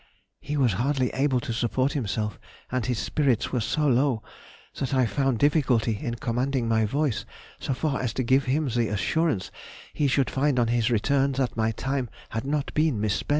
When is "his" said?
2.87-2.97, 10.69-10.89